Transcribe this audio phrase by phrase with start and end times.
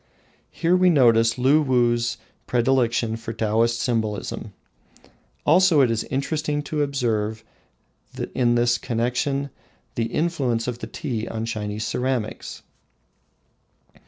[0.49, 2.17] Here we notice Luwuh's
[2.47, 4.51] predilection for Taoist symbolism.
[5.45, 7.43] Also it is interesting to observe
[8.33, 9.51] in this connection
[9.93, 12.63] the influence of tea on Chinese ceramics.